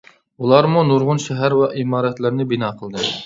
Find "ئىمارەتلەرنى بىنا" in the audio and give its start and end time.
1.83-2.73